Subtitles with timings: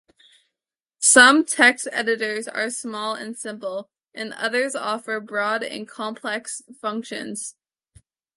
[0.97, 7.55] Some text editors are small and simple, while others offer broad and complex functions.